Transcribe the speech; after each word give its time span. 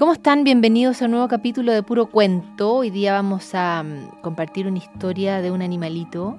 ¿Cómo 0.00 0.14
están? 0.14 0.44
Bienvenidos 0.44 1.02
a 1.02 1.04
un 1.04 1.10
nuevo 1.10 1.28
capítulo 1.28 1.72
de 1.72 1.82
Puro 1.82 2.06
Cuento. 2.06 2.76
Hoy 2.76 2.88
día 2.88 3.12
vamos 3.12 3.54
a 3.54 3.82
mm, 3.82 4.22
compartir 4.22 4.66
una 4.66 4.78
historia 4.78 5.42
de 5.42 5.50
un 5.50 5.60
animalito 5.60 6.38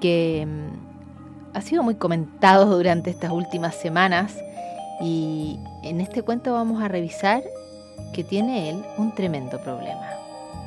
que 0.00 0.44
mm, 0.44 1.56
ha 1.56 1.60
sido 1.60 1.84
muy 1.84 1.94
comentado 1.94 2.66
durante 2.76 3.10
estas 3.10 3.30
últimas 3.30 3.76
semanas 3.76 4.36
y 5.00 5.60
en 5.84 6.00
este 6.00 6.22
cuento 6.22 6.54
vamos 6.54 6.82
a 6.82 6.88
revisar 6.88 7.44
que 8.12 8.24
tiene 8.24 8.70
él 8.70 8.82
un 8.98 9.14
tremendo 9.14 9.62
problema. 9.62 10.08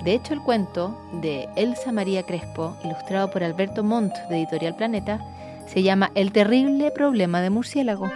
De 0.05 0.13
hecho, 0.13 0.33
el 0.33 0.41
cuento 0.41 0.97
de 1.21 1.49
Elsa 1.57 1.91
María 1.91 2.23
Crespo, 2.23 2.77
ilustrado 2.85 3.29
por 3.29 3.43
Alberto 3.43 3.83
Montt 3.83 4.15
de 4.29 4.37
Editorial 4.37 4.77
Planeta, 4.77 5.19
se 5.67 5.83
llama 5.83 6.11
El 6.15 6.31
terrible 6.31 6.91
problema 6.91 7.41
de 7.41 7.49
murciélago. 7.49 8.09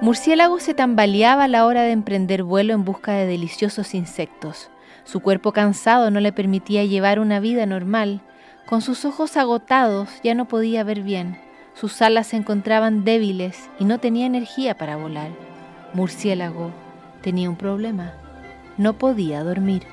Murciélago 0.00 0.58
se 0.58 0.74
tambaleaba 0.74 1.44
a 1.44 1.48
la 1.48 1.64
hora 1.64 1.82
de 1.82 1.92
emprender 1.92 2.42
vuelo 2.42 2.74
en 2.74 2.84
busca 2.84 3.12
de 3.12 3.26
deliciosos 3.26 3.94
insectos. 3.94 4.70
Su 5.04 5.20
cuerpo 5.20 5.52
cansado 5.52 6.10
no 6.10 6.20
le 6.20 6.32
permitía 6.32 6.84
llevar 6.84 7.18
una 7.20 7.40
vida 7.40 7.64
normal. 7.64 8.20
Con 8.66 8.82
sus 8.82 9.04
ojos 9.04 9.36
agotados 9.36 10.10
ya 10.22 10.34
no 10.34 10.46
podía 10.46 10.84
ver 10.84 11.02
bien. 11.02 11.38
Sus 11.74 12.02
alas 12.02 12.28
se 12.28 12.36
encontraban 12.36 13.04
débiles 13.04 13.70
y 13.78 13.84
no 13.84 13.98
tenía 13.98 14.26
energía 14.26 14.76
para 14.76 14.96
volar. 14.96 15.30
Murciélago 15.94 16.70
tenía 17.22 17.48
un 17.48 17.56
problema. 17.56 18.12
No 18.76 18.94
podía 18.94 19.42
dormir. 19.44 19.84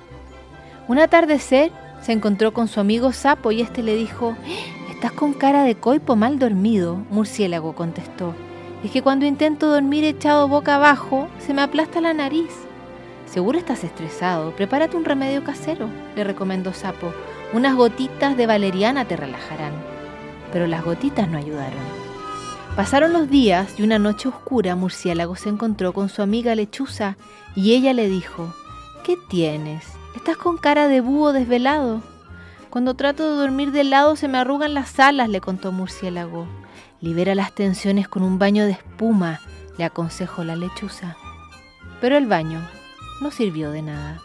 Un 0.88 1.00
atardecer 1.00 1.72
se 2.02 2.12
encontró 2.12 2.54
con 2.54 2.68
su 2.68 2.80
amigo 2.80 3.14
Sapo 3.14 3.52
y 3.52 3.62
éste 3.62 3.84
le 3.84 3.96
dijo, 3.96 4.36
Estás 4.90 5.12
con 5.12 5.34
cara 5.34 5.64
de 5.64 5.76
coipo 5.76 6.16
mal 6.16 6.40
dormido. 6.40 6.98
Murciélago 7.10 7.76
contestó 7.76 8.36
es 8.84 8.92
que 8.92 9.02
cuando 9.02 9.26
intento 9.26 9.68
dormir 9.68 10.04
echado 10.04 10.48
boca 10.48 10.76
abajo, 10.76 11.28
se 11.40 11.54
me 11.54 11.62
aplasta 11.62 12.02
la 12.02 12.14
nariz. 12.14 12.52
Seguro 13.26 13.58
estás 13.58 13.84
estresado, 13.84 14.52
prepárate 14.56 14.98
un 14.98 15.06
remedio 15.06 15.44
casero, 15.44 15.88
le 16.16 16.24
recomendó 16.24 16.74
Sapo. 16.74 17.14
Unas 17.54 17.76
gotitas 17.76 18.36
de 18.36 18.48
valeriana 18.48 19.06
te 19.06 19.16
relajarán. 19.16 19.74
Pero 20.52 20.68
las 20.68 20.84
gotitas 20.84 21.30
no 21.30 21.38
ayudaron. 21.38 21.80
Pasaron 22.76 23.14
los 23.14 23.30
días 23.30 23.78
y 23.78 23.84
una 23.84 24.00
noche 24.00 24.30
oscura 24.30 24.76
Murciélago 24.76 25.36
se 25.36 25.50
encontró 25.50 25.94
con 25.94 26.10
su 26.10 26.22
amiga 26.22 26.56
Lechuza 26.56 27.18
y 27.56 27.74
ella 27.74 27.94
le 27.94 28.08
dijo, 28.08 28.54
¿Qué 29.04 29.18
tienes? 29.30 29.86
¿Estás 30.16 30.38
con 30.38 30.58
cara 30.58 30.88
de 30.88 31.02
búho 31.02 31.34
desvelado? 31.34 32.02
Cuando 32.70 32.94
trato 32.94 33.30
de 33.30 33.42
dormir 33.42 33.72
de 33.72 33.84
lado 33.84 34.16
se 34.16 34.28
me 34.28 34.38
arrugan 34.38 34.74
las 34.74 35.00
alas, 35.00 35.28
le 35.28 35.42
contó 35.42 35.72
Murciélago. 35.72 36.48
Libera 37.02 37.34
las 37.34 37.52
tensiones 37.54 38.08
con 38.08 38.22
un 38.22 38.38
baño 38.38 38.66
de 38.66 38.74
espuma, 38.74 39.40
le 39.78 39.84
aconsejó 39.84 40.44
la 40.44 40.56
lechuza. 40.56 41.18
Pero 42.00 42.16
el 42.16 42.28
baño 42.28 42.62
no 43.22 43.32
sirvió 43.32 43.72
de 43.72 43.82
nada. 43.82 44.20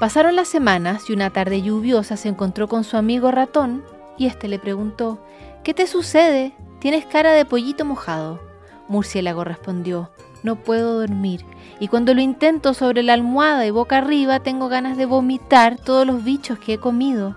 Pasaron 0.00 0.34
las 0.34 0.48
semanas 0.48 1.10
y 1.10 1.12
una 1.12 1.30
tarde 1.30 1.60
lluviosa 1.60 2.16
se 2.16 2.28
encontró 2.28 2.68
con 2.68 2.84
su 2.84 2.96
amigo 2.96 3.30
ratón 3.30 3.84
y 4.16 4.26
éste 4.26 4.48
le 4.48 4.58
preguntó, 4.58 5.22
¿Qué 5.62 5.74
te 5.74 5.86
sucede? 5.86 6.52
Tienes 6.80 7.04
cara 7.04 7.32
de 7.32 7.44
pollito 7.44 7.84
mojado. 7.84 8.40
Murciélago 8.88 9.44
respondió, 9.44 10.10
no 10.42 10.56
puedo 10.56 11.00
dormir 11.00 11.44
y 11.80 11.88
cuando 11.88 12.14
lo 12.14 12.20
intento 12.20 12.72
sobre 12.72 13.02
la 13.02 13.12
almohada 13.14 13.66
y 13.66 13.70
boca 13.70 13.98
arriba 13.98 14.40
tengo 14.40 14.68
ganas 14.68 14.96
de 14.96 15.04
vomitar 15.04 15.76
todos 15.76 16.06
los 16.06 16.24
bichos 16.24 16.58
que 16.58 16.74
he 16.74 16.78
comido. 16.78 17.34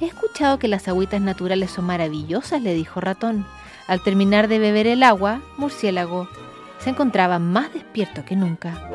He 0.00 0.06
escuchado 0.06 0.58
que 0.58 0.66
las 0.66 0.88
agüitas 0.88 1.20
naturales 1.20 1.70
son 1.70 1.84
maravillosas, 1.84 2.62
le 2.62 2.74
dijo 2.74 3.00
ratón. 3.00 3.46
Al 3.90 4.00
terminar 4.00 4.46
de 4.46 4.60
beber 4.60 4.86
el 4.86 5.02
agua, 5.02 5.40
Murciélago 5.56 6.28
se 6.78 6.90
encontraba 6.90 7.40
más 7.40 7.74
despierto 7.74 8.24
que 8.24 8.36
nunca. 8.36 8.88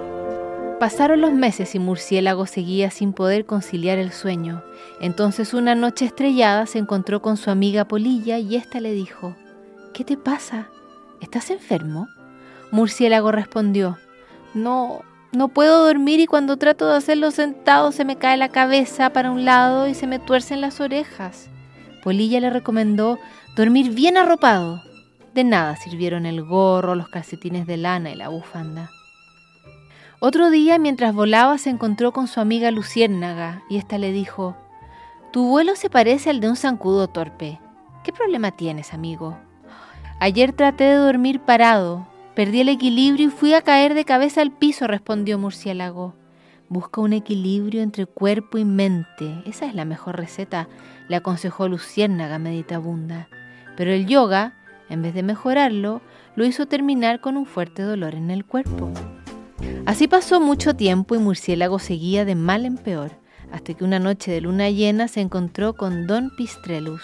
Pasaron 0.80 1.20
los 1.20 1.34
meses 1.34 1.76
y 1.76 1.80
Murciélago 1.80 2.46
seguía 2.46 2.90
sin 2.92 3.12
poder 3.12 3.46
conciliar 3.46 3.98
el 3.98 4.14
sueño. 4.14 4.64
Entonces 5.02 5.54
una 5.54 5.76
noche 5.76 6.06
estrellada 6.06 6.66
se 6.66 6.80
encontró 6.80 7.22
con 7.22 7.36
su 7.36 7.52
amiga 7.52 7.90
Polilla 7.90 8.38
y 8.38 8.56
ésta 8.56 8.80
le 8.80 8.94
dijo, 8.94 9.36
¿Qué 9.94 10.06
te 10.06 10.16
pasa? 10.16 10.70
¿Estás 11.20 11.50
enfermo? 11.50 12.08
Murciélago 12.72 13.34
respondió, 13.34 13.98
No, 14.54 15.02
no 15.34 15.50
puedo 15.50 15.86
dormir 15.86 16.22
y 16.22 16.26
cuando 16.26 16.56
trato 16.56 16.88
de 16.88 16.96
hacerlo 16.96 17.32
sentado 17.32 17.92
se 17.92 18.06
me 18.06 18.16
cae 18.16 18.38
la 18.38 18.48
cabeza 18.48 19.10
para 19.10 19.32
un 19.32 19.44
lado 19.44 19.90
y 19.90 19.94
se 19.94 20.08
me 20.08 20.20
tuercen 20.20 20.62
las 20.62 20.80
orejas. 20.80 21.50
Polilla 22.02 22.40
le 22.40 22.50
recomendó 22.50 23.20
dormir 23.58 23.90
bien 23.92 24.16
arropado. 24.16 24.85
De 25.36 25.44
nada 25.44 25.76
sirvieron 25.76 26.26
el 26.26 26.42
gorro, 26.44 26.96
los 26.96 27.10
calcetines 27.10 27.68
de 27.68 27.76
lana 27.76 28.10
y 28.10 28.16
la 28.16 28.30
bufanda. 28.30 28.90
Otro 30.22 30.50
día, 30.50 30.80
mientras 30.80 31.14
volaba, 31.14 31.58
se 31.58 31.70
encontró 31.70 32.14
con 32.14 32.28
su 32.30 32.40
amiga 32.40 32.72
Luciérnaga 32.72 33.62
y 33.70 33.76
ésta 33.76 33.98
le 33.98 34.14
dijo, 34.14 34.56
Tu 35.34 35.46
vuelo 35.46 35.76
se 35.76 35.90
parece 35.90 36.30
al 36.30 36.40
de 36.40 36.48
un 36.48 36.56
zancudo 36.56 37.10
torpe. 37.10 37.60
¿Qué 38.06 38.14
problema 38.14 38.52
tienes, 38.52 38.94
amigo? 38.94 39.38
Ayer 40.22 40.54
traté 40.54 40.86
de 40.86 40.96
dormir 40.96 41.42
parado, 41.42 42.08
perdí 42.34 42.62
el 42.62 42.70
equilibrio 42.70 43.28
y 43.28 43.30
fui 43.30 43.54
a 43.56 43.62
caer 43.62 43.94
de 43.94 44.06
cabeza 44.06 44.40
al 44.40 44.54
piso, 44.54 44.88
respondió 44.88 45.38
Murciélago. 45.38 46.14
Busca 46.70 47.02
un 47.02 47.12
equilibrio 47.12 47.82
entre 47.82 48.06
cuerpo 48.06 48.58
y 48.58 48.64
mente. 48.64 49.44
Esa 49.46 49.66
es 49.66 49.76
la 49.76 49.84
mejor 49.84 50.16
receta, 50.16 50.70
le 51.10 51.18
aconsejó 51.18 51.68
Luciérnaga 51.68 52.40
meditabunda. 52.40 53.28
Pero 53.76 53.92
el 53.92 54.06
yoga, 54.06 54.54
en 54.90 55.02
vez 55.02 55.14
de 55.14 55.24
mejorarlo, 55.24 56.02
lo 56.36 56.46
hizo 56.46 56.66
terminar 56.66 57.22
con 57.22 57.38
un 57.38 57.46
fuerte 57.46 57.82
dolor 57.82 58.16
en 58.16 58.32
el 58.32 58.46
cuerpo. 58.46 58.92
Así 59.86 60.08
pasó 60.08 60.40
mucho 60.40 60.76
tiempo 60.76 61.16
y 61.16 61.20
Murciélago 61.20 61.80
seguía 61.80 62.26
de 62.26 62.36
mal 62.36 62.66
en 62.66 62.78
peor, 62.78 63.12
hasta 63.52 63.74
que 63.74 63.84
una 63.84 64.00
noche 64.00 64.32
de 64.32 64.42
luna 64.42 64.70
llena 64.70 65.08
se 65.08 65.22
encontró 65.22 65.74
con 65.74 66.08
Don 66.08 66.32
Pistrelus, 66.36 67.04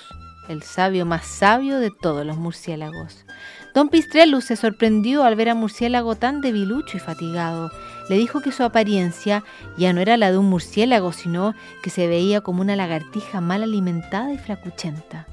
el 0.50 0.64
sabio 0.64 1.06
más 1.06 1.26
sabio 1.26 1.80
de 1.80 1.92
todos 1.92 2.26
los 2.26 2.38
murciélagos. 2.38 3.26
Don 3.74 3.88
Pistrelus 3.88 4.46
se 4.46 4.58
sorprendió 4.58 5.24
al 5.24 5.36
ver 5.36 5.50
a 5.50 5.56
Murciélago 5.56 6.16
tan 6.16 6.42
debilucho 6.42 6.98
y 6.98 7.00
fatigado. 7.00 7.72
Le 8.10 8.18
dijo 8.18 8.42
que 8.42 8.52
su 8.52 8.64
apariencia 8.64 9.46
ya 9.78 9.94
no 9.94 10.02
era 10.02 10.18
la 10.18 10.30
de 10.30 10.38
un 10.38 10.50
murciélago, 10.50 11.14
sino 11.14 11.54
que 11.82 11.90
se 11.90 12.08
veía 12.08 12.42
como 12.42 12.62
una 12.62 12.76
lagartija 12.76 13.40
mal 13.40 13.64
alimentada 13.64 14.34
y 14.34 14.38
flacuchenta. 14.38 15.26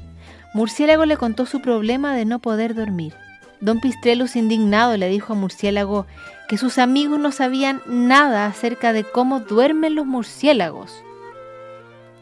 Murciélago 0.54 1.04
le 1.04 1.16
contó 1.16 1.46
su 1.46 1.60
problema 1.60 2.14
de 2.14 2.24
no 2.24 2.38
poder 2.38 2.74
dormir. 2.74 3.14
Don 3.60 3.80
Pistrelus, 3.80 4.36
indignado, 4.36 4.96
le 4.96 5.08
dijo 5.08 5.32
a 5.32 5.36
Murciélago 5.36 6.06
que 6.48 6.56
sus 6.56 6.78
amigos 6.78 7.18
no 7.18 7.32
sabían 7.32 7.82
nada 7.86 8.46
acerca 8.46 8.92
de 8.92 9.04
cómo 9.04 9.40
duermen 9.40 9.94
los 9.94 10.06
murciélagos. 10.06 11.02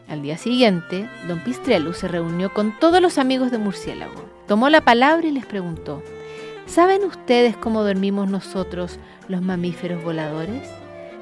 Al 0.09 0.21
día 0.21 0.37
siguiente, 0.37 1.09
don 1.27 1.39
Pistrelus 1.39 1.97
se 1.97 2.07
reunió 2.07 2.53
con 2.53 2.77
todos 2.79 3.01
los 3.01 3.17
amigos 3.17 3.51
de 3.51 3.59
Murciélago. 3.59 4.25
Tomó 4.47 4.69
la 4.69 4.81
palabra 4.81 5.27
y 5.27 5.31
les 5.31 5.45
preguntó, 5.45 6.01
¿saben 6.65 7.03
ustedes 7.03 7.55
cómo 7.55 7.83
dormimos 7.83 8.29
nosotros 8.29 8.99
los 9.27 9.41
mamíferos 9.41 10.03
voladores? 10.03 10.67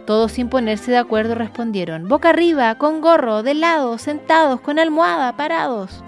Todos 0.06 0.32
sin 0.32 0.50
ponerse 0.50 0.92
de 0.92 0.98
acuerdo 0.98 1.36
respondieron, 1.36 2.08
boca 2.08 2.30
arriba, 2.30 2.76
con 2.76 3.02
gorro, 3.02 3.44
de 3.44 3.56
lado, 3.56 3.98
sentados, 3.98 4.62
con 4.62 4.78
almohada, 4.80 5.36
parados. 5.36 6.04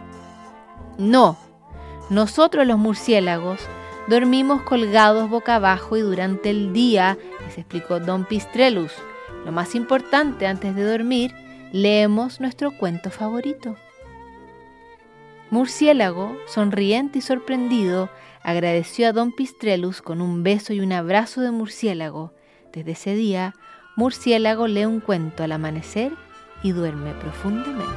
No, 0.98 1.38
nosotros 2.10 2.66
los 2.66 2.78
murciélagos 2.78 3.60
dormimos 4.08 4.62
colgados 4.64 5.30
boca 5.30 5.56
abajo 5.56 5.98
y 5.98 6.02
durante 6.02 6.50
el 6.50 6.74
día, 6.74 7.18
les 7.46 7.58
explicó 7.58 8.00
don 8.00 8.26
Pistrelus, 8.26 8.94
lo 9.46 9.52
más 9.52 9.76
importante 9.76 10.48
antes 10.48 10.76
de 10.76 10.84
dormir 10.84 11.34
leemos 11.72 12.40
nuestro 12.40 12.72
cuento 12.72 13.12
favorito. 13.12 13.76
Murciélago, 15.50 16.38
sonriente 16.48 17.20
y 17.20 17.22
sorprendido, 17.22 18.10
agradeció 18.44 19.08
a 19.08 19.14
don 19.14 19.32
Pistrelus 19.32 20.02
con 20.02 20.22
un 20.22 20.44
beso 20.44 20.74
y 20.74 20.80
un 20.80 20.92
abrazo 20.92 21.42
de 21.42 21.52
murciélago. 21.52 22.34
Desde 22.74 22.92
ese 22.92 23.16
día, 23.16 23.54
Murciélago 23.96 24.68
lee 24.68 24.86
un 24.86 25.00
cuento 25.00 25.44
al 25.44 25.54
amanecer 25.54 26.12
y 26.64 26.72
duerme 26.72 27.14
profundamente. 27.14 27.96